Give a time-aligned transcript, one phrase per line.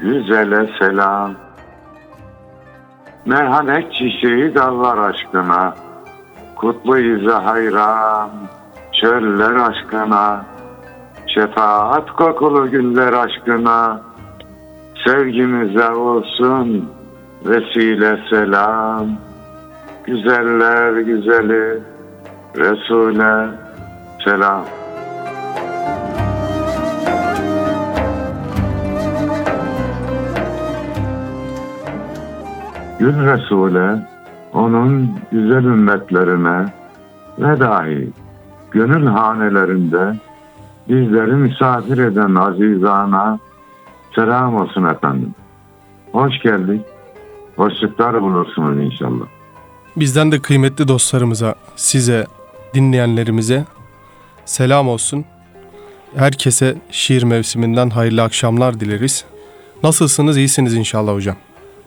[0.00, 1.34] güzele selam.
[3.26, 5.74] Merhamet çiçeği dallar aşkına,
[6.56, 8.30] kutlu izi hayran,
[9.00, 10.44] çöller aşkına,
[11.26, 14.00] şefaat kokulu güller aşkına,
[15.06, 16.90] sevgimize olsun
[17.44, 19.06] vesile selam.
[20.06, 21.82] Güzeller güzeli
[22.56, 23.48] Resul'e
[24.24, 24.64] selam.
[32.98, 34.06] Gül Resul'e,
[34.52, 36.72] onun güzel ümmetlerine
[37.38, 38.10] ve dahi
[38.70, 40.16] gönül hanelerinde
[40.88, 43.38] bizleri misafir eden azizana
[44.14, 45.34] selam olsun efendim.
[46.12, 46.82] Hoş geldik.
[47.56, 49.26] Hoşluklar bulursunuz inşallah.
[49.96, 52.26] Bizden de kıymetli dostlarımıza, size,
[52.74, 53.64] dinleyenlerimize
[54.44, 55.24] selam olsun.
[56.16, 59.24] Herkese şiir mevsiminden hayırlı akşamlar dileriz.
[59.82, 60.36] Nasılsınız?
[60.36, 61.36] İyisiniz inşallah hocam.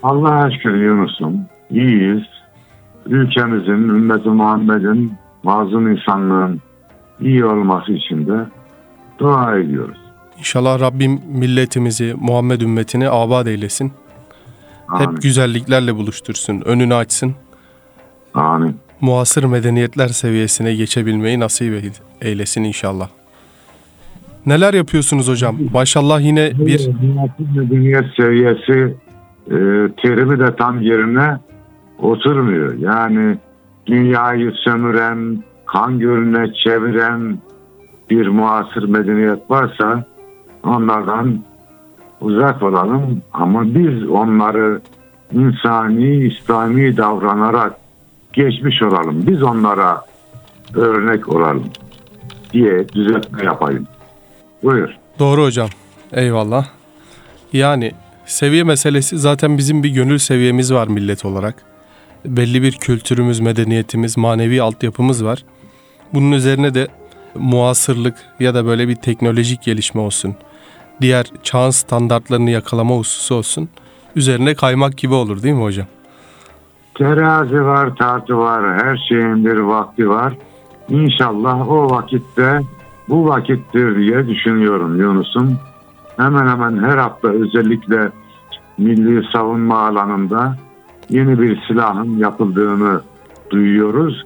[0.04, 1.46] Allah'a şükür Yunus'um.
[1.70, 2.24] İyiyiz.
[3.06, 5.14] Ülkemizin, ümmeti Muhammed'in,
[5.44, 6.62] mazlum insanlığın
[7.20, 8.46] iyi olması için de
[9.20, 9.98] dua ediyoruz.
[10.38, 13.92] İnşallah Rabbim milletimizi, Muhammed ümmetini abad eylesin.
[14.88, 15.06] Amin.
[15.06, 17.36] Hep güzelliklerle buluştursun, önünü açsın.
[18.34, 18.78] Amin.
[19.02, 21.84] Muasır medeniyetler seviyesine geçebilmeyi nasip
[22.22, 23.10] eylesin inşallah.
[24.46, 25.58] Neler yapıyorsunuz hocam?
[25.74, 26.90] Maşallah yine bir
[27.56, 28.96] Medeniyet seviyesi
[29.48, 29.56] e,
[30.02, 31.38] terimi de tam yerine
[32.00, 32.74] oturmuyor.
[32.74, 33.38] Yani
[33.86, 37.38] dünyayı sömüren, kan gölüne çeviren
[38.10, 40.04] bir muasır medeniyet varsa
[40.64, 41.40] onlardan
[42.22, 44.82] uzak olalım ama biz onları
[45.34, 47.74] insani, İslami davranarak
[48.34, 49.28] geçmiş olalım.
[49.28, 50.02] Biz onlara
[50.76, 51.64] örnek olalım
[52.54, 53.88] diye düzeltme yapayım.
[54.64, 54.90] Buyur.
[55.20, 55.68] Doğru hocam.
[56.14, 56.66] Eyvallah.
[57.54, 57.92] Yani
[58.26, 61.56] seviye meselesi zaten bizim bir gönül seviyemiz var millet olarak.
[62.26, 65.46] Belli bir kültürümüz, medeniyetimiz, manevi altyapımız var.
[66.14, 66.88] Bunun üzerine de
[67.36, 70.36] muasırlık ya da böyle bir teknolojik gelişme olsun.
[71.02, 73.70] Diğer çağın standartlarını yakalama hususu olsun.
[74.16, 75.88] Üzerine kaymak gibi olur değil mi hocam?
[76.96, 80.34] Terazi var, tartı var, her şeyin bir vakti var.
[80.90, 82.62] İnşallah o vakitte
[83.10, 85.60] bu vakittir diye düşünüyorum Yunus'um.
[86.18, 88.12] Hemen hemen her hafta özellikle
[88.78, 90.56] milli savunma alanında
[91.10, 93.02] yeni bir silahın yapıldığını
[93.50, 94.24] duyuyoruz.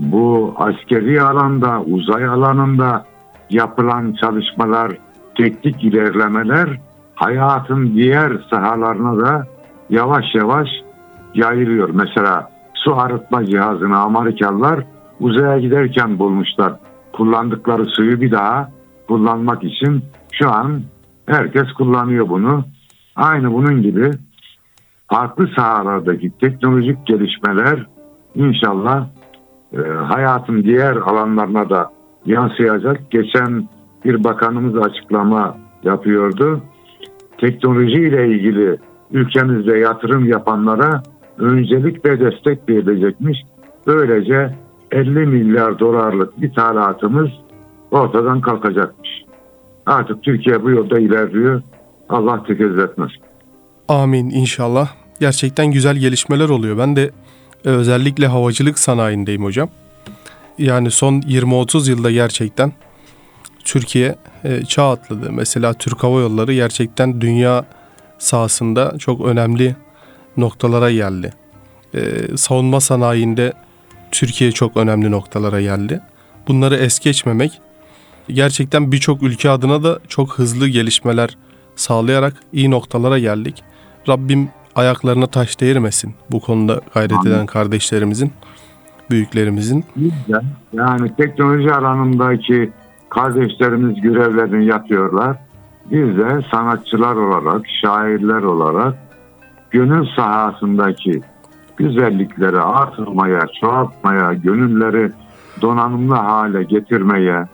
[0.00, 3.04] Bu askeri alanda, uzay alanında
[3.50, 4.98] yapılan çalışmalar,
[5.34, 6.80] teknik ilerlemeler
[7.14, 9.46] hayatın diğer sahalarına da
[9.90, 10.68] yavaş yavaş
[11.34, 11.90] yayılıyor.
[11.92, 14.84] Mesela su arıtma cihazını Amerikalılar
[15.20, 16.72] uzaya giderken bulmuşlar.
[17.12, 18.70] Kullandıkları suyu bir daha
[19.08, 20.82] kullanmak için şu an
[21.26, 22.64] herkes kullanıyor bunu.
[23.16, 24.10] Aynı bunun gibi
[25.08, 27.86] farklı sahalardaki teknolojik gelişmeler
[28.34, 29.06] inşallah
[29.72, 31.90] e, hayatın diğer alanlarına da
[32.26, 33.10] yansıyacak.
[33.10, 33.68] Geçen
[34.04, 36.60] bir bakanımız açıklama yapıyordu.
[37.38, 38.78] Teknoloji ile ilgili
[39.10, 41.02] ülkemizde yatırım yapanlara
[41.38, 43.38] öncelik ve destek verilecekmiş.
[43.86, 44.54] Böylece
[44.90, 47.28] 50 milyar dolarlık ithalatımız
[47.90, 49.25] ortadan kalkacakmış.
[49.86, 51.62] Artık Türkiye bu yolda ilerliyor.
[52.08, 53.10] Allah tekez etmez.
[53.88, 54.88] Amin inşallah.
[55.20, 56.78] Gerçekten güzel gelişmeler oluyor.
[56.78, 57.10] Ben de
[57.64, 59.68] e, özellikle havacılık sanayindeyim hocam.
[60.58, 62.72] Yani son 20-30 yılda gerçekten
[63.64, 65.32] Türkiye e, çağ atladı.
[65.32, 67.64] Mesela Türk Hava Yolları gerçekten dünya
[68.18, 69.76] sahasında çok önemli
[70.36, 71.32] noktalara geldi.
[71.94, 73.52] Ee, savunma sanayinde
[74.12, 76.00] Türkiye çok önemli noktalara geldi.
[76.48, 77.60] Bunları es geçmemek
[78.28, 81.36] gerçekten birçok ülke adına da çok hızlı gelişmeler
[81.76, 83.64] sağlayarak iyi noktalara geldik.
[84.08, 87.30] Rabbim ayaklarına taş değirmesin bu konuda gayret Amin.
[87.30, 88.32] eden kardeşlerimizin,
[89.10, 89.84] büyüklerimizin.
[90.72, 92.72] Yani teknoloji alanındaki
[93.08, 95.36] kardeşlerimiz görevlerini yapıyorlar.
[95.90, 98.94] Biz de sanatçılar olarak, şairler olarak
[99.70, 101.20] gönül sahasındaki
[101.76, 105.12] güzellikleri artırmaya, çoğaltmaya, gönülleri
[105.62, 107.46] donanımlı hale getirmeye,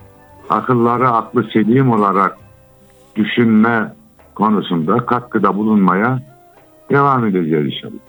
[0.52, 2.38] akılları aklı selim olarak
[3.16, 3.92] düşünme
[4.34, 6.22] konusunda katkıda bulunmaya
[6.90, 8.02] devam edeceğiz inşallah.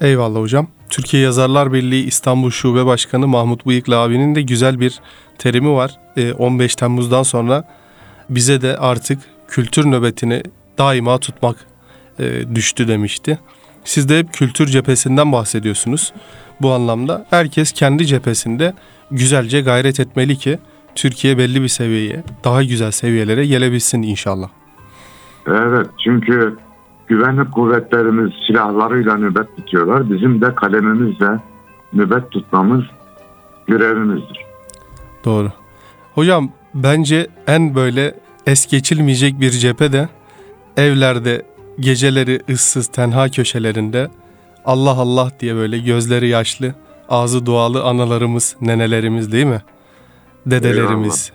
[0.00, 0.66] Eyvallah hocam.
[0.90, 5.00] Türkiye Yazarlar Birliği İstanbul Şube Başkanı Mahmut Bıyıklı abinin de güzel bir
[5.38, 5.98] terimi var.
[6.16, 7.64] Ee, 15 Temmuz'dan sonra
[8.30, 10.42] bize de artık kültür nöbetini
[10.78, 11.56] daima tutmak
[12.18, 13.38] e, düştü demişti.
[13.84, 16.12] Siz de hep kültür cephesinden bahsediyorsunuz.
[16.60, 18.72] Bu anlamda herkes kendi cephesinde
[19.10, 20.58] güzelce gayret etmeli ki
[20.94, 24.48] Türkiye belli bir seviyeye, daha güzel seviyelere gelebilsin inşallah.
[25.46, 26.56] Evet çünkü
[27.06, 30.10] güvenlik kuvvetlerimiz silahlarıyla nöbet tutuyorlar.
[30.10, 31.40] Bizim de kalemimizle
[31.92, 32.84] nöbet tutmamız
[33.66, 34.38] görevimizdir.
[35.24, 35.52] Doğru.
[36.14, 38.14] Hocam bence en böyle
[38.46, 40.08] es geçilmeyecek bir cephe de
[40.76, 41.42] evlerde
[41.80, 44.10] geceleri ıssız tenha köşelerinde
[44.64, 46.74] Allah Allah diye böyle gözleri yaşlı,
[47.08, 49.62] ağzı dualı analarımız, nenelerimiz değil mi?
[50.46, 51.32] Dedelerimiz.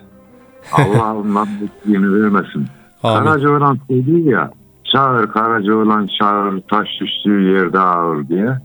[0.72, 2.66] Allah ondan bittiğini vermesin.
[3.02, 4.50] Karacaoğlan söylüyor ya
[4.92, 8.58] çağır Karacaoğlan çağır taş düştüğü yerde ağır diye.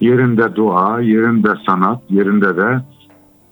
[0.00, 2.80] Yerinde dua, yerinde sanat, yerinde de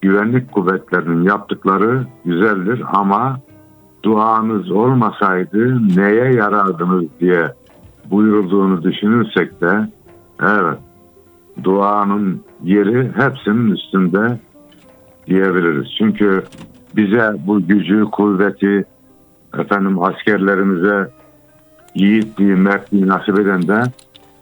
[0.00, 3.40] güvenlik kuvvetlerinin yaptıkları güzeldir ama
[4.02, 7.54] duanız olmasaydı neye yarardınız diye
[8.10, 9.88] buyurulduğunu düşünürsek de
[10.42, 10.78] evet
[11.64, 14.38] duanın yeri hepsinin üstünde
[15.28, 15.88] diyebiliriz.
[15.98, 16.42] Çünkü
[16.96, 18.84] bize bu gücü, kuvveti,
[19.58, 21.10] efendim askerlerimize
[21.94, 23.82] yiğitliği, mertliği nasip eden de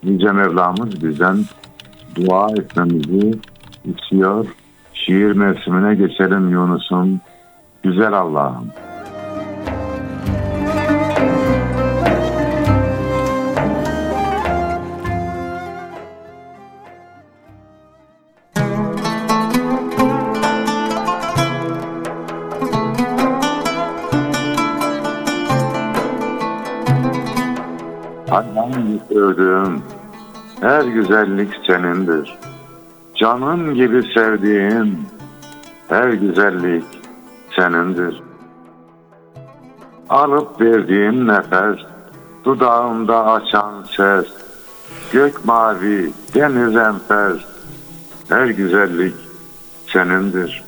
[0.03, 1.37] Yüce Mevlamız bizden
[2.15, 3.39] dua etmemizi
[3.85, 4.47] istiyor.
[4.93, 7.21] Şiir mevsimine geçelim Yunus'um.
[7.83, 8.86] Güzel Allah'ım.
[29.37, 29.83] Gördüğüm
[30.61, 32.39] her güzellik senindir.
[33.15, 34.99] Canım gibi sevdiğim
[35.89, 36.85] her güzellik
[37.57, 38.23] senindir.
[40.09, 41.87] Alıp verdiğim nefes,
[42.45, 44.27] dudağımda açan ses,
[45.13, 47.47] gök mavi, deniz enfes,
[48.29, 49.15] her güzellik
[49.93, 50.65] senindir.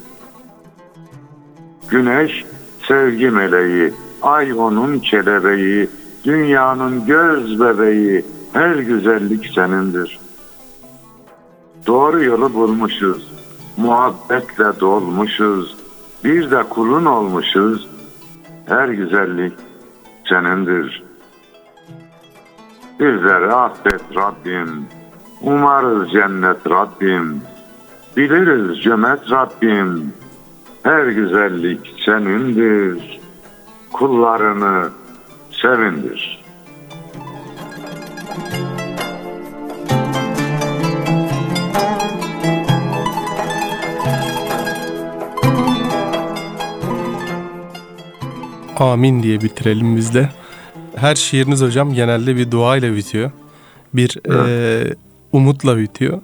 [1.90, 2.44] Güneş
[2.88, 5.88] sevgi meleği, ay onun kelebeği,
[6.24, 8.24] dünyanın göz bebeği,
[8.58, 10.18] her güzellik senindir.
[11.86, 13.32] Doğru yolu bulmuşuz,
[13.76, 15.76] muhabbetle dolmuşuz,
[16.24, 17.88] bir de kulun olmuşuz,
[18.66, 19.52] her güzellik
[20.28, 21.02] senindir.
[23.00, 24.86] Bizleri affet Rabbim,
[25.42, 27.42] umarız cennet Rabbim,
[28.16, 30.12] biliriz cömert Rabbim,
[30.82, 33.20] her güzellik senindir,
[33.92, 34.88] kullarını
[35.62, 36.47] sevindir.
[48.76, 50.28] Amin diye bitirelim biz de.
[50.96, 53.30] Her şiiriniz hocam genelde bir dua ile bitiyor.
[53.94, 54.94] Bir eee,
[55.32, 56.20] umutla bitiyor.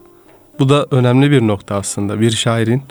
[0.59, 2.21] Bu da önemli bir nokta aslında.
[2.21, 2.83] Bir şairin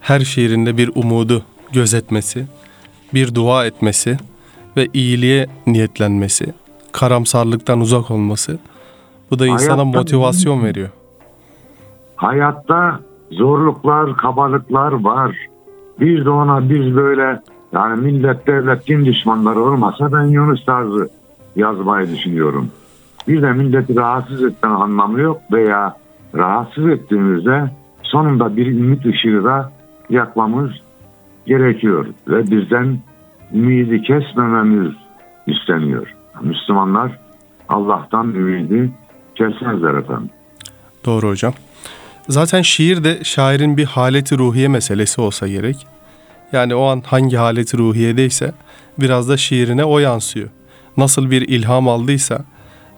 [0.00, 2.46] her şiirinde bir umudu gözetmesi,
[3.14, 4.16] bir dua etmesi
[4.76, 6.46] ve iyiliğe niyetlenmesi,
[6.94, 8.58] karamsarlıktan uzak olması.
[9.30, 10.88] Bu da insana Hayatta- motivasyon veriyor.
[12.16, 15.36] Hayatta zorluklar, kabalıklar var.
[16.00, 17.40] Bir de ona biz böyle
[17.72, 21.08] yani millet, devlet, din düşmanları olmasa ben Yunus tarzı
[21.56, 22.68] yazmayı düşünüyorum.
[23.28, 25.96] Bir de milleti rahatsız etmen anlamı yok veya
[26.34, 27.70] rahatsız ettiğimizde
[28.02, 29.72] sonunda bir ümit ışığı da
[30.10, 30.70] yakmamız
[31.46, 32.06] gerekiyor.
[32.28, 32.98] Ve bizden
[33.54, 34.92] ümidi kesmememiz
[35.46, 36.13] isteniyor.
[36.42, 37.18] Müslümanlar
[37.68, 38.92] Allah'tan ümidi
[39.34, 40.30] kesmezler efendim.
[41.06, 41.52] Doğru hocam.
[42.28, 45.86] Zaten şiir de şairin bir haleti ruhiye meselesi olsa gerek.
[46.52, 48.52] Yani o an hangi haleti ruhiyedeyse
[48.98, 50.48] biraz da şiirine o yansıyor.
[50.96, 52.38] Nasıl bir ilham aldıysa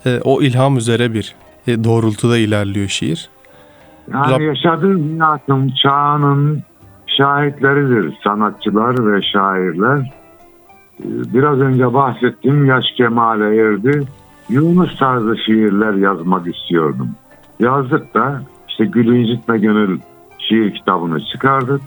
[0.06, 1.34] e, o ilham üzere bir
[1.66, 3.28] e, doğrultuda ilerliyor şiir.
[4.12, 6.62] Yani Rab- yaşadığı hayatın çağının
[7.06, 10.10] şahitleridir sanatçılar ve şairler.
[11.00, 14.02] Ee, Biraz önce bahsettiğim yaş kemale erdi.
[14.48, 17.10] Yunus tarzı şiirler yazmak istiyordum.
[17.60, 20.00] Yazdık da işte Gülü İncitme Gönül
[20.38, 21.80] şiir kitabını çıkardık.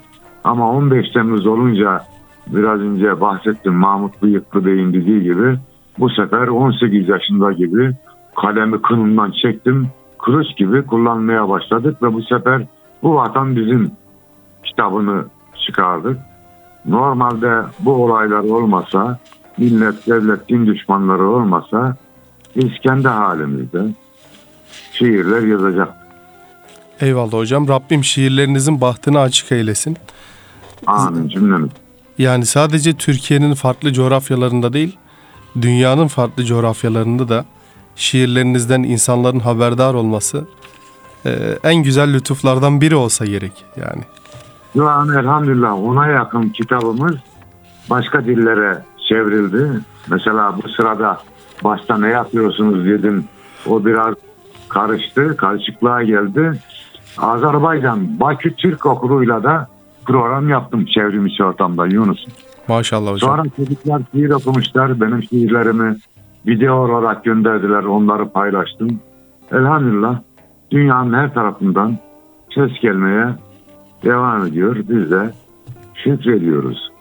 [0.44, 2.02] Ama 15 Temmuz olunca
[2.48, 5.58] biraz önce bahsettim Mahmut Bıyıklı Bey'in dediği gibi
[6.00, 7.92] bu sefer 18 yaşında gibi
[8.36, 9.88] kalemi kınından çektim.
[10.20, 12.68] Kılıç gibi kullanmaya başladık ve bu sefer
[13.04, 13.92] bu vatan bizim
[14.64, 15.26] kitabını
[15.66, 16.18] çıkardık.
[16.86, 19.20] Normalde bu olaylar olmasa,
[19.58, 21.96] millet, devlet, din düşmanları olmasa
[22.56, 23.82] biz kendi halimizde
[24.94, 25.90] şiirler yazacak.
[27.02, 27.68] Eyvallah hocam.
[27.68, 29.98] Rabbim şiirlerinizin bahtını açık eylesin.
[30.88, 31.70] Amin cümlemiz.
[32.18, 34.98] Yani sadece Türkiye'nin farklı coğrafyalarında değil,
[35.62, 37.46] dünyanın farklı coğrafyalarında da
[37.96, 40.48] şiirlerinizden insanların haberdar olması
[41.26, 44.04] e, en güzel lütuflardan biri olsa gerek yani.
[44.74, 47.16] Şu an elhamdülillah ona yakın kitabımız
[47.90, 49.80] başka dillere çevrildi.
[50.10, 51.18] Mesela bu sırada
[51.64, 53.26] başta ne yapıyorsunuz dedim.
[53.68, 54.16] O biraz
[54.70, 56.60] karıştı, karışıklığa geldi.
[57.18, 59.68] Azerbaycan Bakü Türk Okulu'yla da
[60.06, 62.26] program yaptım çevrim içi ortamda Yunus.
[62.68, 63.30] Maşallah hocam.
[63.30, 65.02] Sonra çocuklar şiir okumuşlar.
[65.02, 65.98] Benim şiirlerimi
[66.48, 67.84] video olarak gönderdiler.
[67.84, 69.00] Onları paylaştım.
[69.52, 70.20] Elhamdülillah
[70.72, 71.98] dünyanın her tarafından
[72.56, 73.28] ses gelmeye
[74.04, 74.76] devam ediyor.
[74.76, 75.34] Biz de
[75.94, 76.92] şükrediyoruz.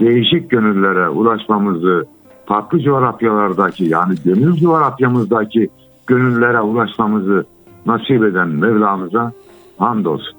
[0.00, 2.06] Değişik gönüllere ulaşmamızı
[2.46, 5.68] farklı coğrafyalardaki yani gönül coğrafyamızdaki
[6.06, 7.44] gönüllere ulaşmamızı
[7.86, 9.32] nasip eden Mevlamıza
[9.78, 10.34] hamdolsun.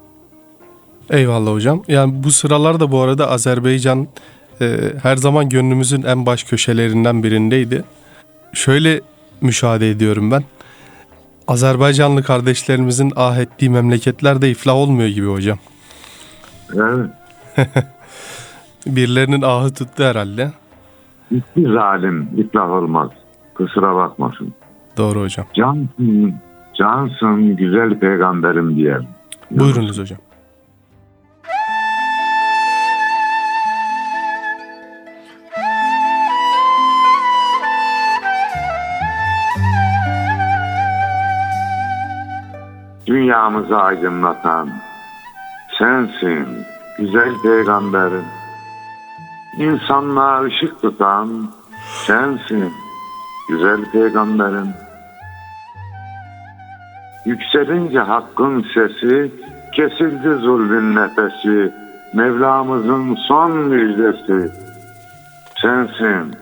[1.10, 1.82] Eyvallah hocam.
[1.88, 4.06] Yani bu sıralarda bu arada Azerbaycan
[4.60, 7.84] e, her zaman gönlümüzün en baş köşelerinden birindeydi.
[8.52, 9.00] Şöyle
[9.40, 10.44] müşahede ediyorum ben.
[11.48, 15.58] Azerbaycanlı kardeşlerimizin ah ettiği memleketlerde iflah olmuyor gibi hocam.
[16.74, 17.10] Evet.
[18.86, 20.50] Birilerinin ahı tuttu herhalde.
[21.30, 23.10] Hiçbir zalim iflah olmaz.
[23.54, 24.54] Kusura bakmasın.
[24.96, 25.46] Doğru hocam.
[25.54, 26.34] Cansın,
[26.74, 29.06] cansın güzel peygamberim diyelim.
[29.50, 30.18] Buyurunuz hocam.
[43.06, 44.70] Dünyamızı aydınlatan
[45.82, 46.46] sensin
[46.98, 48.24] güzel peygamberim.
[49.58, 51.50] İnsanlığa ışık tutan
[52.06, 52.72] sensin
[53.48, 54.68] güzel peygamberim.
[57.26, 59.32] Yükselince hakkın sesi,
[59.72, 61.72] kesildi zulmün nefesi,
[62.14, 64.52] Mevlamızın son müjdesi.
[65.62, 66.34] Sensin,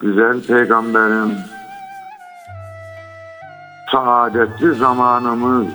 [0.00, 1.32] güzel peygamberim.
[3.92, 5.66] Saadetli zamanımız,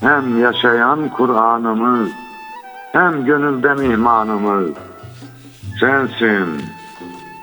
[0.00, 2.08] hem yaşayan Kur'an'ımız,
[2.92, 4.70] hem gönülden imanımız.
[5.80, 6.62] Sensin,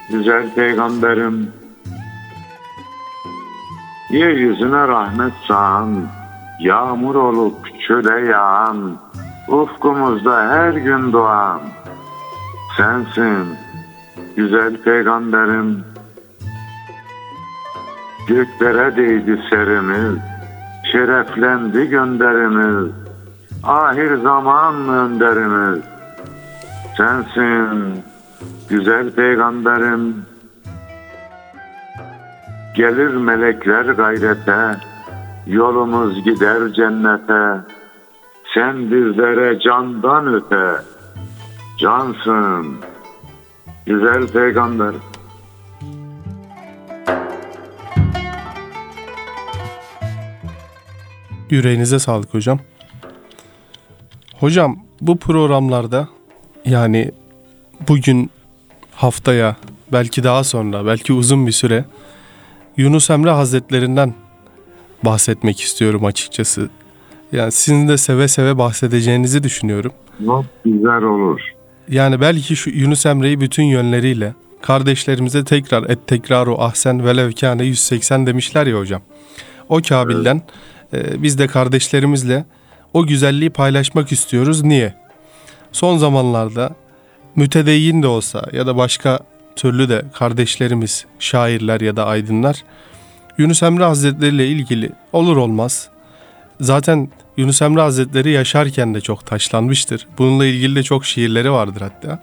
[0.09, 1.51] güzel peygamberim.
[4.09, 6.03] Yeryüzüne rahmet sağan,
[6.59, 8.97] yağmur olup çöle yağan,
[9.47, 11.61] ufkumuzda her gün doğan.
[12.77, 13.47] Sensin,
[14.35, 15.83] güzel peygamberim.
[18.27, 20.19] Göklere değdi serimiz,
[20.91, 23.08] şereflendi gönderimiz.
[23.63, 25.83] Ahir zaman önderimiz.
[26.97, 28.03] Sensin,
[28.69, 30.25] güzel peygamberim.
[32.75, 34.77] Gelir melekler gayrete,
[35.47, 37.61] yolumuz gider cennete.
[38.53, 40.81] Sen bizlere candan öte,
[41.79, 42.77] cansın,
[43.85, 44.93] güzel peygamber.
[51.49, 52.59] Yüreğinize sağlık hocam.
[54.39, 56.07] Hocam bu programlarda
[56.65, 57.11] yani
[57.87, 58.31] bugün
[58.91, 59.55] haftaya
[59.91, 61.85] belki daha sonra belki uzun bir süre
[62.77, 64.13] Yunus Emre Hazretlerinden
[65.05, 66.69] bahsetmek istiyorum açıkçası.
[67.31, 69.91] Yani sizin de seve seve bahsedeceğinizi düşünüyorum.
[70.25, 71.39] Çok güzel olur.
[71.89, 78.27] Yani belki şu Yunus Emre'yi bütün yönleriyle kardeşlerimize tekrar et tekraru ahsen velev kâne 180
[78.27, 79.01] demişler ya hocam.
[79.69, 80.41] O kabilden
[80.93, 82.45] e, biz de kardeşlerimizle
[82.93, 84.63] o güzelliği paylaşmak istiyoruz.
[84.63, 84.93] Niye?
[85.71, 86.69] Son zamanlarda
[87.35, 89.19] mütedeyyin de olsa ya da başka
[89.55, 92.63] türlü de kardeşlerimiz, şairler ya da aydınlar
[93.37, 95.89] Yunus Emre Hazretleri ile ilgili olur olmaz.
[96.59, 100.07] Zaten Yunus Emre Hazretleri yaşarken de çok taşlanmıştır.
[100.17, 102.19] Bununla ilgili de çok şiirleri vardır hatta.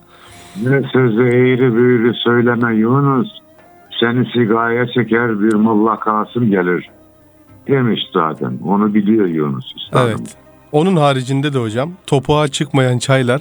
[0.63, 3.29] Ne sözü eğri büğrü söyleme Yunus,
[4.01, 6.91] seni sigaya çeker bir Molla Kasım gelir
[7.69, 8.59] demiş zaten.
[8.65, 10.09] Onu biliyor Yunus üstadım.
[10.09, 10.37] Evet.
[10.77, 13.41] Onun haricinde de hocam topuğa çıkmayan çaylar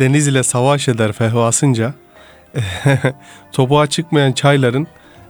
[0.00, 1.94] deniz ile savaş eder fehvasınca
[3.52, 4.86] topuğa çıkmayan çayların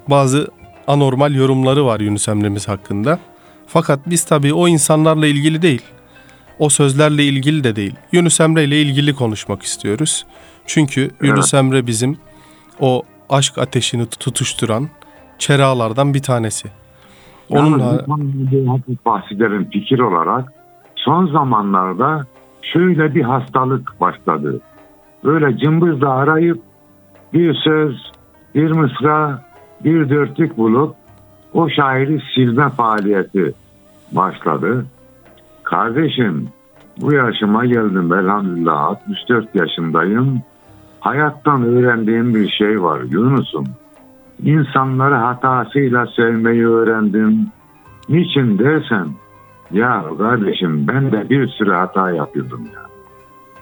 [0.08, 0.48] bazı
[0.86, 3.18] anormal yorumları var Yunus Emre'miz hakkında.
[3.66, 5.82] Fakat biz tabii o insanlarla ilgili değil,
[6.58, 7.94] o sözlerle ilgili de değil.
[8.12, 10.26] Yunus Emre ile ilgili konuşmak istiyoruz.
[10.66, 12.18] Çünkü Yunus Emre bizim
[12.80, 14.88] o aşk ateşini tutuşturan
[15.38, 16.68] çeralardan bir tanesi.
[17.50, 17.78] Onun
[18.66, 20.63] hafif bahsederim fikir olarak.
[21.04, 22.20] Son zamanlarda
[22.62, 24.60] şöyle bir hastalık başladı.
[25.24, 26.60] Böyle cımbızla arayıp
[27.32, 28.12] bir söz,
[28.54, 29.42] bir mısra,
[29.84, 30.94] bir dörtlük bulup
[31.52, 33.54] o şairi silme faaliyeti
[34.12, 34.86] başladı.
[35.62, 36.48] Kardeşim
[37.00, 40.42] bu yaşıma geldim elhamdülillah 64 yaşındayım.
[41.00, 43.66] Hayattan öğrendiğim bir şey var Yunus'um.
[44.42, 47.46] İnsanları hatasıyla sevmeyi öğrendim.
[48.08, 49.08] Niçin dersen
[49.74, 52.82] ya kardeşim ben de bir sürü hata yapıyordum ya.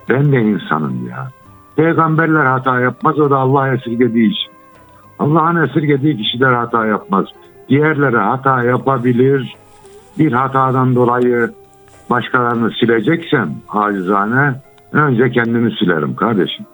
[0.09, 1.29] Ben de insanım ya.
[1.77, 4.53] Peygamberler hata yapmaz o da Allah esirgediği için.
[5.19, 7.27] Allah'ın esirgediği kişiler hata yapmaz.
[7.69, 9.55] Diğerleri hata yapabilir.
[10.19, 11.51] Bir hatadan dolayı
[12.11, 14.55] başkalarını sileceksem acizane
[14.93, 16.67] önce kendimi silerim kardeşim.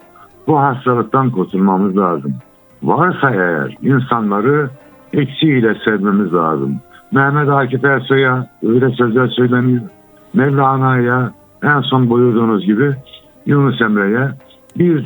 [0.47, 2.33] Bu hastalıktan kurtulmamız lazım.
[2.83, 4.69] Varsa eğer insanları
[5.13, 6.79] eksiğiyle sevmemiz lazım.
[7.11, 9.81] Mehmet Akif Ersoy'a öyle sözler söyleniyor.
[10.33, 12.95] Mevlana'ya en son buyurduğunuz gibi
[13.45, 14.31] Yunus Emre'ye
[14.77, 15.01] biz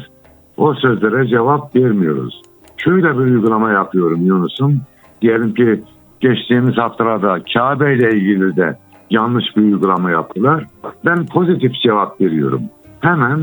[0.57, 2.41] o sözlere cevap vermiyoruz.
[2.77, 4.81] Şöyle bir uygulama yapıyorum Yunus'um.
[5.22, 5.83] Diyelim ki
[6.19, 8.77] geçtiğimiz haftalarda Kabe ile ilgili de
[9.10, 10.65] yanlış bir uygulama yaptılar.
[11.05, 12.62] Ben pozitif cevap veriyorum.
[13.00, 13.39] Hemen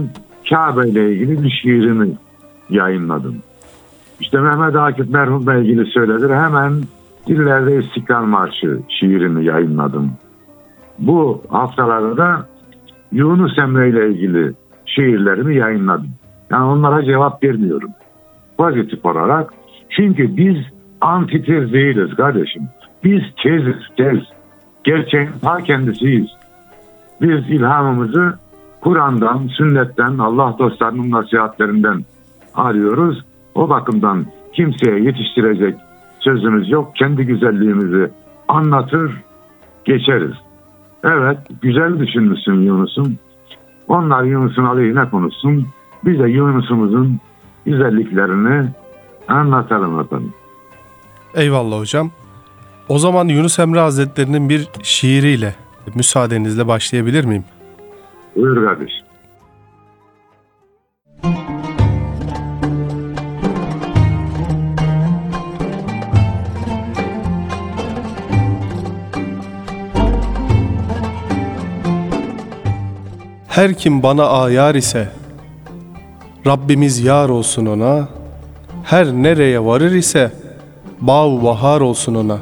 [0.50, 2.08] Kabe ile ilgili bir şiirimi
[2.70, 3.36] yayınladım.
[4.20, 6.30] İşte Mehmet Akif merhumla ilgili söyledir.
[6.30, 6.72] Hemen
[7.26, 10.12] Dillerde İstiklal Marşı şiirimi yayınladım.
[10.98, 12.46] Bu haftalarda da
[13.12, 14.52] Yunus Emre ile ilgili
[14.86, 16.10] şiirlerimi yayınladım.
[16.50, 17.90] Yani onlara cevap vermiyorum.
[18.58, 19.52] Pozitif olarak.
[19.90, 20.56] Çünkü biz
[21.00, 22.62] antitez değiliz kardeşim.
[23.04, 24.18] Biz teziz, tez.
[24.84, 26.28] Gerçeğin ta kendisiyiz.
[27.21, 28.34] Biz ilhamımızı
[28.80, 32.04] Kur'an'dan, sünnetten, Allah dostlarının nasihatlerinden
[32.54, 33.25] arıyoruz.
[33.54, 35.76] O bakımdan kimseye yetiştirecek
[36.21, 36.97] sözümüz yok.
[36.97, 38.11] Kendi güzelliğimizi
[38.49, 39.13] anlatır,
[39.85, 40.35] geçeriz.
[41.04, 43.19] Evet, güzel düşünmüşsün Yunus'um.
[43.89, 45.67] Onlar Yunus'un aleyhine konuşsun.
[46.04, 47.21] Biz de Yunus'umuzun
[47.67, 48.69] güzelliklerini
[49.28, 50.33] anlatalım efendim.
[51.35, 52.11] Eyvallah hocam.
[52.89, 55.54] O zaman Yunus Emre Hazretleri'nin bir şiiriyle
[55.95, 57.45] müsaadenizle başlayabilir miyim?
[58.37, 59.00] Buyur kardeşim.
[73.50, 75.08] Her kim bana ayar ise
[76.47, 78.08] Rabbimiz yar olsun ona.
[78.84, 80.32] Her nereye varır ise
[81.00, 82.39] Bağ bahar olsun ona.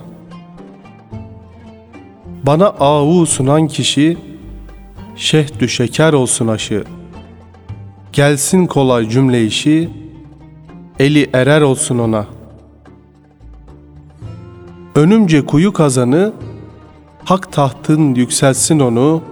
[2.42, 4.18] Bana avu sunan kişi
[5.16, 6.85] Şehdü şeker olsun aşı.
[8.12, 9.90] Gelsin kolay cümle işi
[10.99, 12.27] Eli erer olsun ona.
[14.94, 16.33] Önümce kuyu kazanı
[17.25, 19.23] Hak tahtın yükselsin onu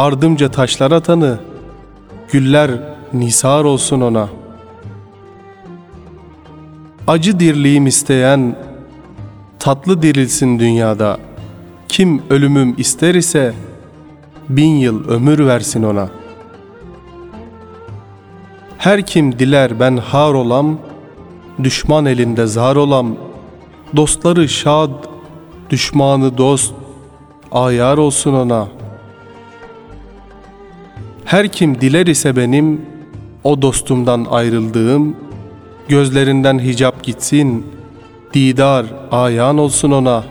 [0.00, 1.38] ardımca taşlar atanı,
[2.32, 2.70] güller
[3.12, 4.28] nisar olsun ona.
[7.06, 8.56] Acı dirliğim isteyen,
[9.58, 11.18] tatlı dirilsin dünyada.
[11.88, 13.54] Kim ölümüm ister ise,
[14.48, 16.08] bin yıl ömür versin ona.
[18.78, 20.78] Her kim diler ben har olam,
[21.62, 23.16] düşman elinde zar olam,
[23.96, 25.04] dostları şad,
[25.70, 26.74] düşmanı dost,
[27.52, 28.79] ayar olsun ona.''
[31.30, 32.80] Her kim diler ise benim
[33.44, 35.16] o dostumdan ayrıldığım
[35.88, 37.66] gözlerinden hicap gitsin
[38.34, 40.24] didar ayan olsun ona.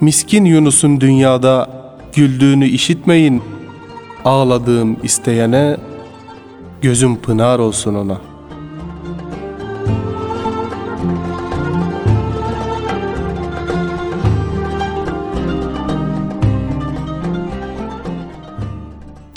[0.00, 1.70] Miskin Yunus'un dünyada
[2.14, 3.42] güldüğünü işitmeyin.
[4.24, 5.76] Ağladığım isteyene
[6.82, 8.33] gözüm pınar olsun ona.''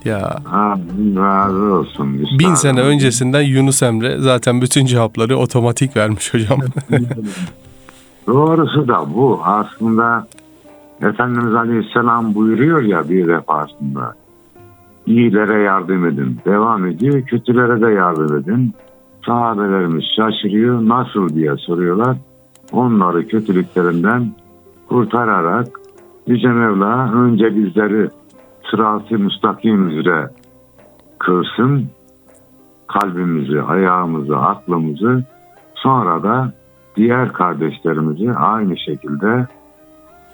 [0.08, 0.36] Ya.
[0.52, 2.14] Amin razı olsun.
[2.14, 2.40] Üstadım.
[2.40, 6.60] Bin sene öncesinden Yunus Emre zaten bütün cevapları otomatik vermiş hocam.
[8.28, 9.40] Doğrusu da bu.
[9.44, 10.28] Aslında
[11.02, 14.14] Efendimiz Aleyhisselam buyuruyor ya bir defasında.
[15.06, 16.40] İyilere yardım edin.
[16.46, 17.22] Devam ediyor.
[17.22, 18.74] Kötülere de yardım edin.
[19.26, 20.88] Sahabelerimiz şaşırıyor.
[20.88, 22.18] Nasıl diye soruyorlar.
[22.72, 24.32] Onları kötülüklerinden
[24.90, 25.68] kurtararak
[26.28, 28.10] Yüce Mevla önce bizleri
[28.72, 30.30] sıratı müstakim üzere
[31.20, 31.90] kılsın
[32.88, 35.24] kalbimizi, ayağımızı, aklımızı
[35.76, 36.52] sonra da
[36.96, 39.48] diğer kardeşlerimizi aynı şekilde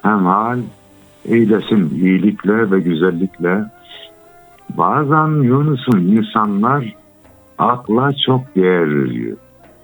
[0.02, 0.60] hemhal
[1.26, 3.66] eylesin iyilikle ve güzellikle.
[4.78, 6.96] Bazen Yunus'un insanlar
[7.58, 9.38] akla çok değer veriyor.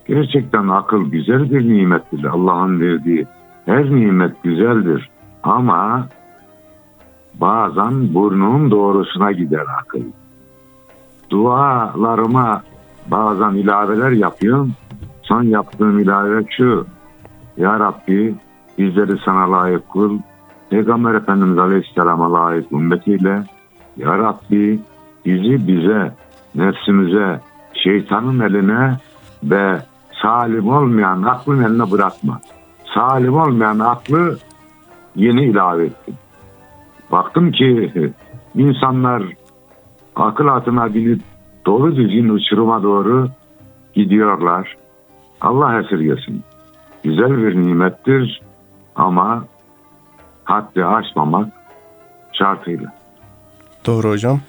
[0.07, 2.23] Gerçekten akıl güzel bir nimettir.
[2.23, 3.27] Allah'ın verdiği
[3.65, 5.09] her nimet güzeldir.
[5.43, 6.07] Ama
[7.41, 10.01] bazen burnun doğrusuna gider akıl.
[11.29, 12.63] Dualarıma
[13.07, 14.73] bazen ilaveler yapıyorum.
[15.21, 16.85] Son yaptığım ilave şu.
[17.57, 18.35] Ya Rabbi
[18.77, 20.19] bizleri sana layık kıl.
[20.69, 23.43] Peygamber Efendimiz Aleyhisselam'a layık ümmetiyle
[23.97, 24.79] Ya Rabbi
[25.25, 26.11] bizi bize,
[26.55, 27.41] nefsimize,
[27.73, 28.97] şeytanın eline
[29.43, 29.81] ve
[30.21, 32.39] salim olmayan aklın eline bırakma.
[32.93, 34.37] Salim olmayan aklı
[35.15, 36.15] yeni ilave ettim.
[37.11, 37.91] Baktım ki
[38.55, 39.23] insanlar
[40.15, 41.21] akıl atına binip
[41.65, 43.29] doğru düzgün uçuruma doğru
[43.93, 44.77] gidiyorlar.
[45.41, 46.43] Allah esirgesin.
[47.03, 48.41] Güzel bir nimettir
[48.95, 49.45] ama
[50.43, 51.47] haddi aşmamak
[52.33, 52.93] şartıyla.
[53.85, 54.39] Doğru hocam.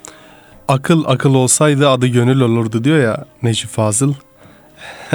[0.68, 4.14] Akıl akıl olsaydı adı gönül olurdu diyor ya Necip Fazıl.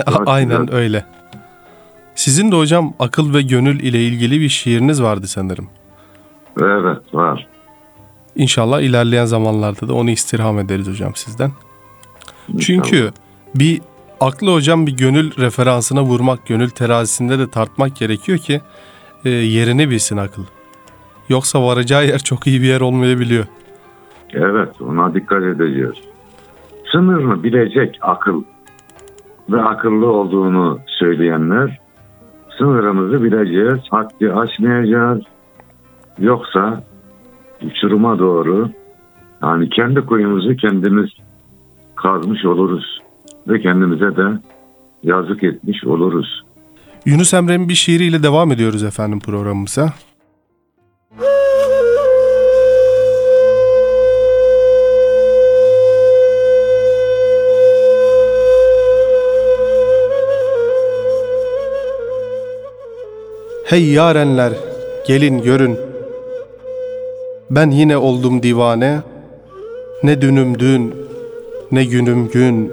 [0.26, 1.06] Aynen öyle.
[2.16, 5.70] Sizin de hocam akıl ve gönül ile ilgili bir şiiriniz vardı sanırım.
[6.62, 7.48] Evet var.
[8.36, 11.52] İnşallah ilerleyen zamanlarda da onu istirham ederiz hocam sizden.
[12.60, 13.12] Çünkü
[13.56, 13.82] bir
[14.20, 18.62] aklı hocam bir gönül referansına vurmak, gönül terazisinde de tartmak gerekiyor ki
[19.26, 20.44] e, yerini bilsin akıl.
[21.30, 23.46] Yoksa varacağı yer çok iyi bir yer olmayabiliyor.
[24.34, 25.96] Evet ona dikkat edeceğiz.
[26.92, 28.44] Sınırını bilecek akıl
[29.50, 31.80] ve akıllı olduğunu söyleyenler
[32.58, 35.22] sınırımızı bileceğiz, haddi aşmayacağız.
[36.20, 36.84] Yoksa
[37.62, 38.70] uçuruma doğru
[39.44, 41.10] yani kendi kuyumuzu kendimiz
[41.96, 43.02] kazmış oluruz
[43.48, 44.40] ve kendimize de
[45.04, 46.44] yazık etmiş oluruz.
[47.06, 49.94] Yunus Emre'nin bir şiiriyle devam ediyoruz efendim programımıza.
[63.66, 64.54] Hey yarenler
[65.08, 65.85] gelin görün
[67.50, 69.00] Ben yine oldum divane
[70.04, 70.96] Ne dünüm dün
[71.72, 72.72] ne günüm gün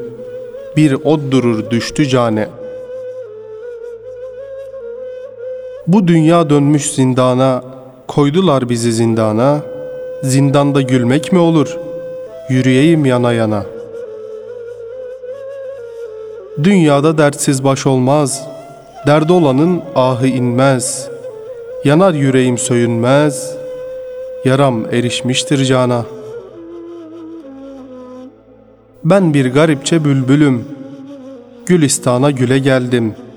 [0.77, 2.49] Bir od durur düştü cane
[5.87, 7.63] Bu dünya dönmüş zindana,
[8.09, 9.61] koydular bizi zindana.
[10.23, 11.79] Zindanda gülmek mi olur?
[12.51, 13.65] Yürüyeyim yana yana.
[16.65, 18.49] Dünyada dertsiz baş olmaz,
[19.07, 21.09] derdi olanın ahı inmez.
[21.85, 23.57] Yanar yüreğim söyünmez,
[24.45, 26.07] yaram erişmiştir cana.
[29.05, 30.65] Ben bir garipçe bülbülüm,
[31.67, 33.33] Gülistana güle geldim.''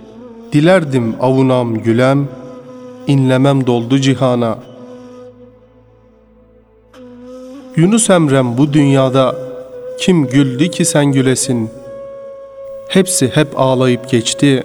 [0.55, 2.27] Dilerdim avunam gülem,
[3.07, 4.57] inlemem doldu cihana.
[7.75, 9.35] Yunus Emrem bu dünyada
[9.99, 11.69] kim güldü ki sen gülesin?
[12.89, 14.63] Hepsi hep ağlayıp geçti,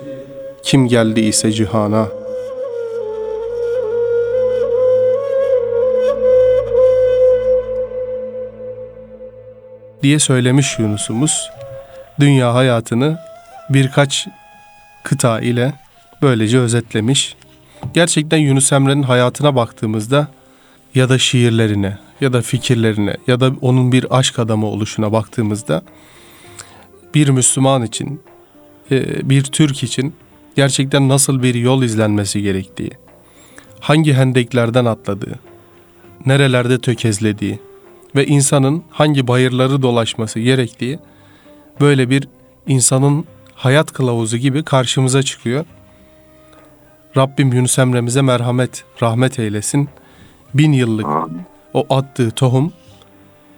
[0.62, 2.09] kim geldi ise cihana.
[10.03, 11.51] Diye söylemiş Yunus'umuz.
[12.21, 13.19] Dünya hayatını
[13.71, 14.27] birkaç
[15.03, 15.73] kıta ile
[16.23, 17.37] böylece özetlemiş.
[17.95, 20.29] Gerçekten Yunus Emre'nin hayatına baktığımızda
[20.95, 25.83] ya da şiirlerine ya da fikirlerine ya da onun bir aşk adamı oluşuna baktığımızda
[27.15, 28.23] bir Müslüman için,
[28.91, 30.15] e, bir Türk için
[30.57, 32.91] gerçekten nasıl bir yol izlenmesi gerektiği,
[33.81, 35.39] hangi hendeklerden atladığı,
[36.27, 37.59] nerelerde tökezlediği
[38.16, 40.99] ve insanın hangi bayırları dolaşması gerektiği
[41.81, 42.29] böyle bir
[42.66, 45.64] insanın hayat kılavuzu gibi karşımıza çıkıyor.
[47.16, 49.88] Rabbim Yunus Emre'mize merhamet, rahmet eylesin.
[50.55, 51.07] Bin yıllık
[51.75, 52.73] o attığı tohum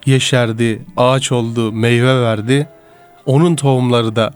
[0.05, 2.67] yeşerdi, ağaç oldu, meyve verdi.
[3.25, 4.31] Onun tohumları da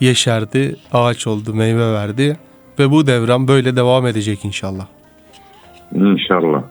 [0.00, 2.36] yeşerdi, ağaç oldu, meyve verdi.
[2.78, 4.86] Ve bu devran böyle devam edecek inşallah.
[5.94, 6.62] İnşallah.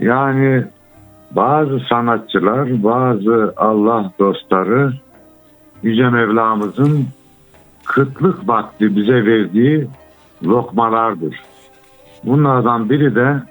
[0.00, 0.64] Yani
[1.30, 4.92] bazı sanatçılar, bazı Allah dostları
[5.82, 7.06] Yüce Mevlamızın
[7.84, 9.88] kıtlık vakti bize verdiği
[10.44, 11.40] lokmalardır.
[12.24, 13.42] Bunlardan biri de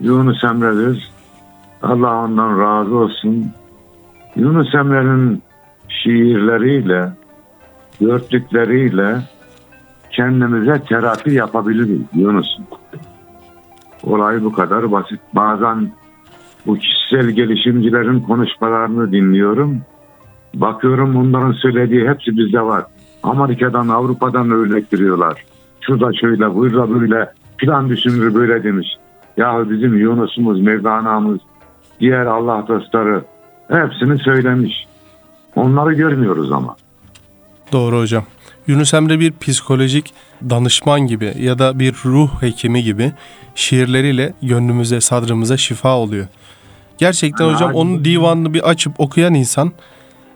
[0.00, 1.10] Yunus Emre'dir.
[1.82, 3.52] Allah ondan razı olsun.
[4.36, 5.42] Yunus Emre'nin
[5.88, 7.12] şiirleriyle,
[8.00, 9.16] gördükleriyle
[10.10, 12.58] kendimize terapi yapabiliriz Yunus.
[14.02, 15.20] Olay bu kadar basit.
[15.34, 15.90] Bazen
[16.66, 19.80] bu kişisel gelişimcilerin konuşmalarını dinliyorum.
[20.54, 22.84] Bakıyorum onların söylediği hepsi bizde var.
[23.22, 25.44] Amerika'dan, Avrupa'dan örnek veriyorlar.
[25.80, 28.88] şurada şöyle, burada böyle, filan düşünür böyle demiş.
[29.36, 31.40] Ya bizim Yunus'umuz, Mevlana'mız,
[32.00, 33.24] diğer Allah dostları
[33.68, 34.86] hepsini söylemiş.
[35.56, 36.76] Onları görmüyoruz ama.
[37.72, 38.24] Doğru hocam.
[38.66, 40.14] Yunus Emre bir psikolojik
[40.50, 43.12] danışman gibi ya da bir ruh hekimi gibi
[43.54, 46.26] şiirleriyle gönlümüze, sadrımıza şifa oluyor.
[46.98, 49.72] Gerçekten hocam onun divanını bir açıp okuyan insan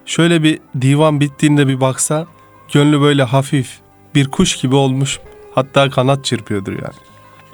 [0.06, 2.26] şöyle bir divan bittiğinde bir baksa
[2.72, 3.78] gönlü böyle hafif
[4.14, 5.20] bir kuş gibi olmuş
[5.54, 6.94] hatta kanat çırpıyordur yani.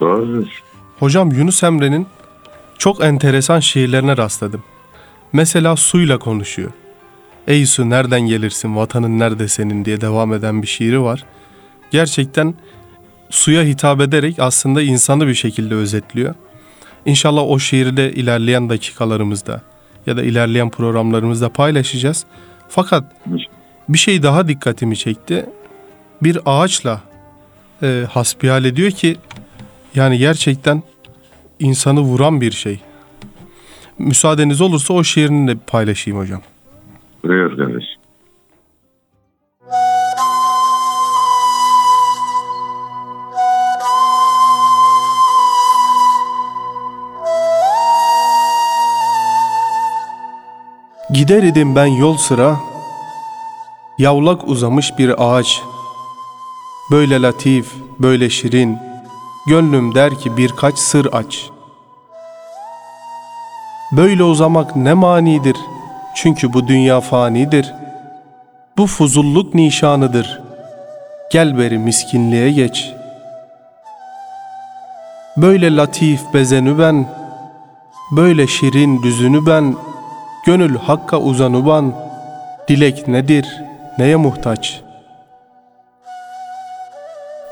[0.01, 0.63] Doğrudur.
[0.99, 2.07] Hocam Yunus Emre'nin
[2.79, 4.63] çok enteresan şiirlerine rastladım.
[5.33, 6.71] Mesela suyla konuşuyor.
[7.47, 11.25] Ey su nereden gelirsin, vatanın nerede senin diye devam eden bir şiiri var.
[11.91, 12.55] Gerçekten
[13.31, 16.35] suya hitap ederek aslında insanı bir şekilde özetliyor.
[17.07, 19.63] İnşallah o şiiri de ilerleyen dakikalarımızda
[20.07, 22.27] ya da ilerleyen programlarımızda paylaşacağız.
[22.69, 23.05] Fakat
[23.89, 25.47] bir şey daha dikkatimi çekti.
[26.23, 27.01] Bir ağaçla
[27.83, 29.17] e, hasbihal ediyor ki
[29.95, 30.83] yani gerçekten
[31.59, 32.81] insanı vuran bir şey.
[33.99, 36.43] Müsaadeniz olursa o şiirini de paylaşayım hocam.
[37.25, 37.96] Buyur kardeş.
[51.17, 52.57] Gider idim ben yol sıra,
[53.99, 55.63] yavlak uzamış bir ağaç.
[56.91, 58.79] Böyle latif, böyle şirin,
[59.47, 61.51] gönlüm der ki birkaç sır aç.
[63.93, 65.57] Böyle uzamak ne manidir,
[66.15, 67.75] çünkü bu dünya fanidir.
[68.79, 70.41] Bu fuzulluk nişanıdır,
[71.33, 72.93] gel beri miskinliğe geç.
[75.37, 77.09] Böyle latif bezenü ben,
[78.11, 79.77] böyle şirin düzünü ben,
[80.47, 81.95] Gönül hakka uzanuban,
[82.69, 83.47] dilek nedir,
[83.99, 84.81] neye muhtaç?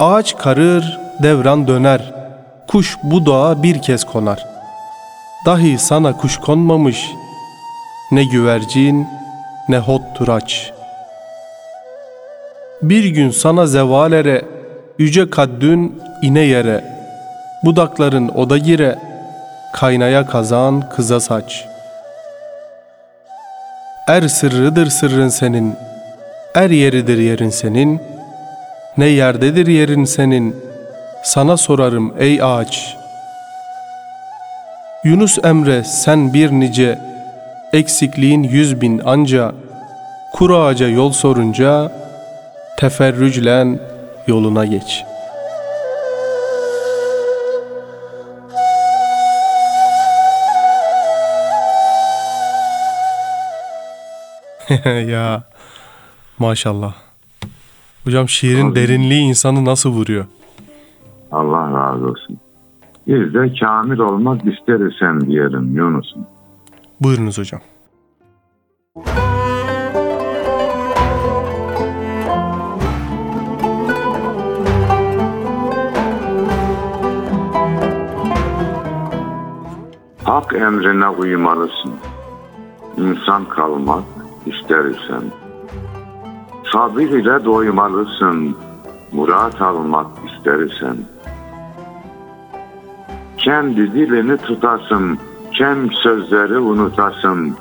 [0.00, 2.14] Ağaç karır, devran döner,
[2.68, 4.46] kuş bu dağa bir kez konar.
[5.46, 7.10] Dahi sana kuş konmamış,
[8.12, 9.08] ne güvercin,
[9.68, 10.72] ne hot turaç.
[12.82, 14.44] Bir gün sana zeval ere,
[14.98, 16.84] yüce kaddün ine yere,
[17.64, 18.98] budakların oda gire,
[19.72, 21.73] kaynaya kazan kıza saç.''
[24.08, 25.76] Er sırrıdır sırrın senin,
[26.54, 28.00] er yeridir yerin senin,
[28.96, 30.56] ne yerdedir yerin senin,
[31.22, 32.96] sana sorarım ey ağaç.
[35.04, 36.98] Yunus Emre sen bir nice,
[37.72, 39.52] eksikliğin yüz bin anca,
[40.32, 41.92] kuru ağaca yol sorunca,
[42.76, 43.78] teferrüclen
[44.26, 45.13] yoluna geç.''
[55.08, 55.42] ya
[56.38, 56.94] maşallah.
[58.04, 58.74] Hocam şiirin Abi.
[58.74, 60.24] derinliği insanı nasıl vuruyor?
[61.32, 62.38] Allah razı olsun.
[63.06, 66.26] Biz de kamil olmak isteriz sen diyelim Yunus'um.
[67.00, 67.60] Buyurunuz hocam.
[80.24, 81.92] Hak emrine uymalısın.
[82.96, 84.04] İnsan kalmak
[84.46, 85.22] istersen.
[86.72, 88.56] Sabır ile doymalısın.
[89.12, 90.96] Murat almak istersen.
[93.38, 95.18] Kendi dilini tutasın.
[95.52, 97.56] Kem sözleri unutasın.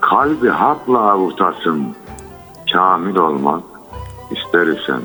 [0.00, 1.86] Kalbi hakla avutasın.
[2.72, 3.62] Kamil olmak
[4.30, 5.00] istersen.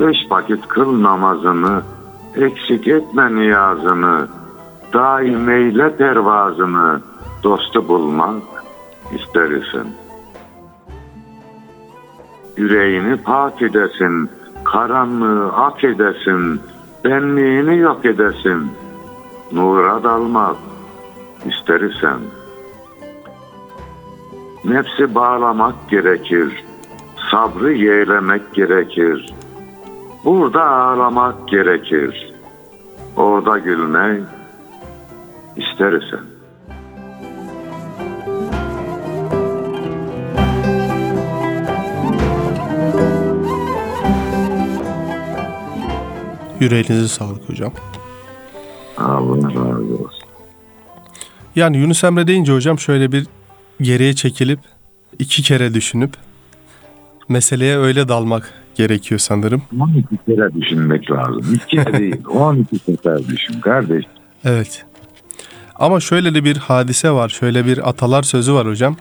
[0.00, 1.82] Beş vakit kıl namazını,
[2.36, 4.28] eksik etme niyazını,
[4.92, 7.00] daim eyle pervazını,
[7.42, 8.42] dostu bulmak
[9.14, 9.86] istersen.
[12.56, 14.30] Yüreğini pak edesin,
[14.64, 16.60] karanlığı ak edesin,
[17.04, 18.72] benliğini yok edesin,
[19.52, 20.56] nura dalmak
[21.44, 22.20] istersen.
[24.64, 26.64] Nefsi bağlamak gerekir,
[27.30, 29.34] sabrı yeğlemek gerekir.
[30.24, 32.34] Burada ağlamak gerekir,
[33.16, 34.22] orada gülmek
[35.56, 36.29] istersen.
[46.60, 47.72] Yüreğinize sağlık hocam.
[48.96, 50.20] Allah razı olsun.
[51.56, 53.26] Yani Yunus Emre deyince hocam şöyle bir
[53.80, 54.60] geriye çekilip
[55.18, 56.14] iki kere düşünüp
[57.28, 59.62] meseleye öyle dalmak gerekiyor sanırım.
[59.80, 61.46] 12 kere düşünmek lazım.
[61.52, 64.04] Bir kere değil, 12 sefer düşün kardeş.
[64.44, 64.84] Evet.
[65.74, 67.28] Ama şöyle de bir hadise var.
[67.28, 68.96] Şöyle bir atalar sözü var hocam.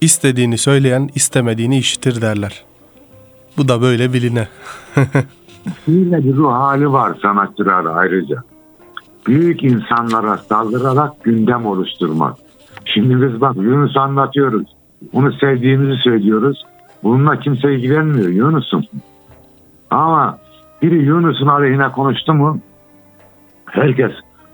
[0.00, 2.64] İstediğini söyleyen istemediğini işitir derler.
[3.56, 4.48] Bu da böyle biline.
[5.88, 8.42] Böyle bir ruh hali var sanatçılarda ayrıca.
[9.26, 12.36] Büyük insanlara saldırarak gündem oluşturmak.
[12.84, 14.76] Şimdi biz bak Yunus anlatıyoruz.
[15.12, 16.64] Onu sevdiğimizi söylüyoruz.
[17.02, 18.84] Bununla kimse ilgilenmiyor Yunus'um.
[19.90, 20.38] Ama
[20.82, 22.58] biri Yunus'un aleyhine konuştu mu
[23.66, 24.12] herkes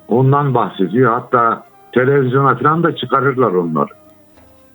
[0.08, 1.12] ondan bahsediyor.
[1.12, 3.90] Hatta televizyona falan da çıkarırlar onları.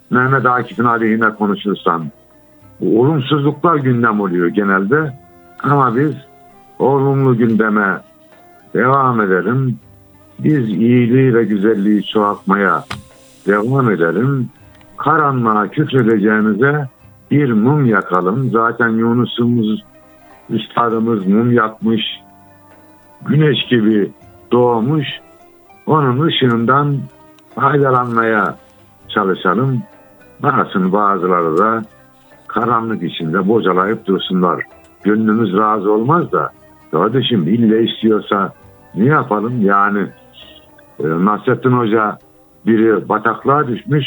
[0.09, 2.11] Mehmet Akif'in aleyhine konuşursan.
[2.81, 5.13] Olumsuzluklar gündem oluyor genelde.
[5.63, 6.13] Ama biz
[6.79, 8.01] olumlu gündeme
[8.73, 9.79] devam edelim.
[10.39, 12.83] Biz iyiliği ve güzelliği çoğaltmaya
[13.47, 14.49] devam edelim.
[14.97, 16.87] Karanlığa küfredeceğimize
[17.31, 18.49] bir mum yakalım.
[18.51, 19.83] Zaten Yunus'umuz,
[20.49, 22.01] üstadımız mum yakmış.
[23.25, 24.11] Güneş gibi
[24.51, 25.07] doğmuş.
[25.85, 26.97] Onun ışığından
[27.55, 28.55] faydalanmaya
[29.09, 29.83] çalışalım.
[30.43, 31.81] Bakasın bazıları da
[32.47, 34.63] karanlık içinde bocalayıp dursunlar.
[35.03, 36.51] Gönlümüz razı olmaz da
[36.91, 38.53] kardeşim ille istiyorsa
[38.95, 40.07] ne yapalım yani
[40.99, 42.17] e, Nasrettin Hoca
[42.65, 44.05] biri bataklığa düşmüş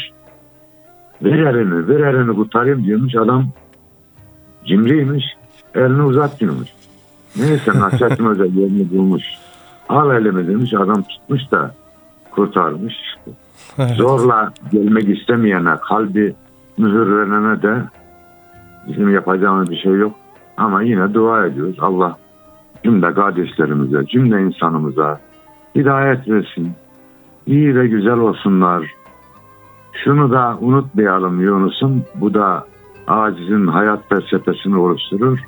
[1.21, 3.47] ver elini ver elini kurtarayım diyormuş adam
[4.65, 5.25] cimriymiş
[5.75, 6.69] elini uzat diyormuş.
[7.37, 9.23] Neyse Nasrettin Hoca yerini bulmuş.
[9.89, 11.75] Al elimi demiş adam tutmuş da
[12.31, 12.93] kurtarmış.
[13.79, 13.95] Evet.
[13.95, 16.35] Zorla gelmek istemeyene kalbi
[16.77, 17.83] mühürlenene de
[18.87, 20.15] bizim yapacağımız bir şey yok.
[20.57, 21.77] Ama yine dua ediyoruz.
[21.79, 22.17] Allah
[22.83, 25.19] cümle kardeşlerimize, cümle insanımıza
[25.75, 26.71] hidayet versin.
[27.45, 28.91] İyi ve güzel olsunlar.
[30.03, 32.03] Şunu da unutmayalım Yunus'um.
[32.15, 32.65] Bu da
[33.07, 35.39] acizin hayat felsefesini oluşturur.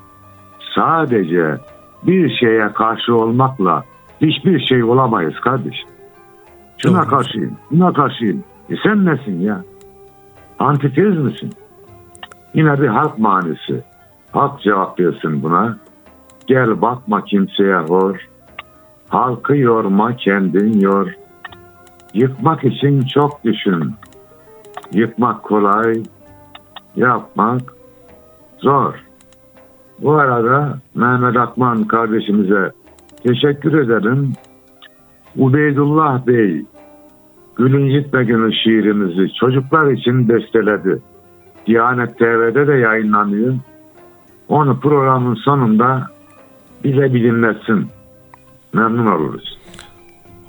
[0.76, 1.58] Sadece
[2.04, 3.84] bir şeye karşı olmakla
[4.22, 5.89] hiçbir şey olamayız kardeşim.
[6.78, 7.10] Şuna Doğru.
[7.10, 8.43] karşıyım, buna karşıyım.
[8.69, 9.63] E sen nesin ya?
[10.60, 11.50] Antitez misin?
[12.54, 13.84] Yine bir halk manisi.
[14.32, 15.78] Halk cevap versin buna.
[16.47, 18.27] Gel bakma kimseye hor.
[19.10, 21.13] Halkı yorma kendin yor.
[22.13, 23.93] Yıkmak için çok düşün.
[24.93, 26.03] Yıkmak kolay,
[26.95, 27.62] yapmak
[28.58, 28.93] zor.
[29.99, 32.71] Bu arada Mehmet Akman kardeşimize
[33.23, 34.34] teşekkür ederim.
[35.38, 36.65] Ubeydullah Bey
[37.56, 41.01] Gülün Gitme Günü şiirimizi çocuklar için besteledi.
[41.65, 43.53] Diyanet TV'de de yayınlanıyor.
[44.47, 46.08] Onu programın sonunda
[46.84, 47.89] bize bir dinletsin.
[48.74, 49.58] Memnun oluruz.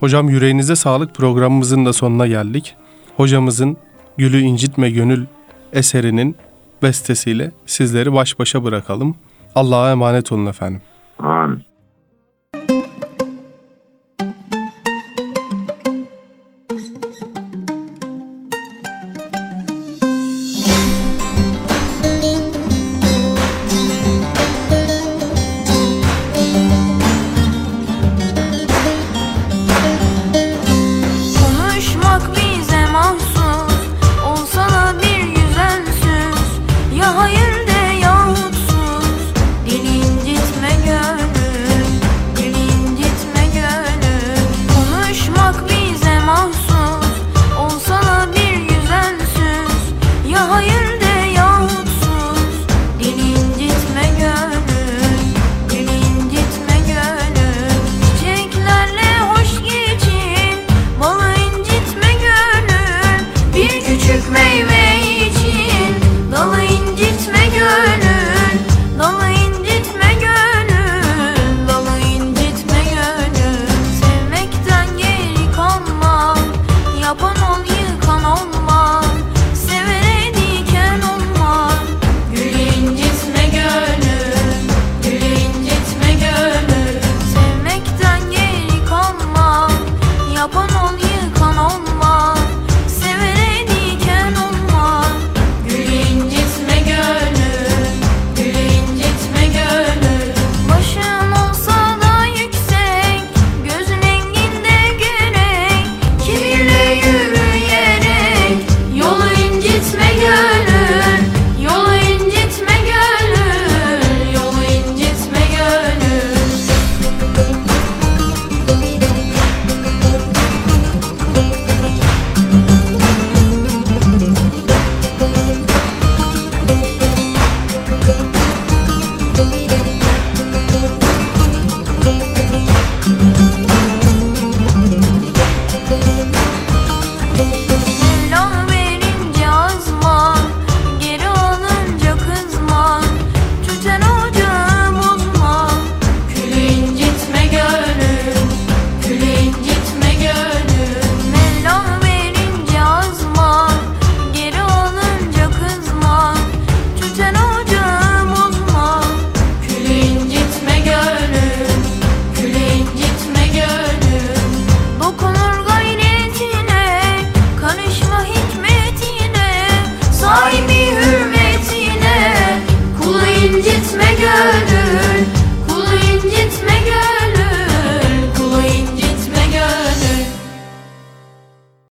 [0.00, 2.76] Hocam yüreğinize sağlık programımızın da sonuna geldik.
[3.16, 3.76] Hocamızın
[4.16, 5.24] Gülü İncitme Gönül
[5.72, 6.36] eserinin
[6.82, 9.16] bestesiyle sizleri baş başa bırakalım.
[9.54, 10.80] Allah'a emanet olun efendim.
[11.18, 11.73] Amin.